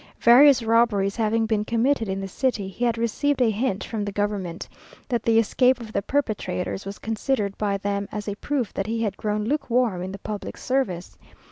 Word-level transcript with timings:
Various 0.21 0.63
robberies 0.63 1.15
having 1.17 1.45
been 1.45 1.63
committed 1.63 2.09
in 2.09 2.21
the 2.21 2.27
city, 2.27 2.69
he 2.69 2.85
had 2.85 2.97
received 2.97 3.39
a 3.39 3.51
hint 3.51 3.83
from 3.83 4.03
the 4.03 4.11
government, 4.11 4.67
that 5.09 5.21
the 5.21 5.37
escape 5.37 5.79
of 5.79 5.93
the 5.93 6.01
perpetrators 6.01 6.87
was 6.87 6.97
considered 6.97 7.55
by 7.59 7.77
them 7.77 8.09
as 8.11 8.27
a 8.27 8.33
proof 8.37 8.73
that 8.73 8.87
he 8.87 9.03
had 9.03 9.15
grown 9.15 9.43
lukewarm 9.45 10.01
in 10.01 10.11
the 10.11 10.17
public 10.17 10.57
service. 10.57 11.19